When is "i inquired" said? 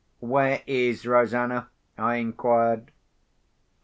1.95-2.89